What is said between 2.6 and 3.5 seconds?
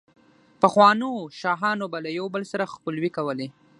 خپلوۍ کولې،